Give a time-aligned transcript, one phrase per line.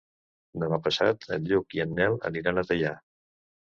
[0.63, 2.99] Demà passat en Lluc i en Nel aniran a Teià.